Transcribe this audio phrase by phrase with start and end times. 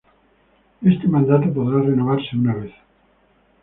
[0.81, 2.73] Este mandato podrá renovarse una vez.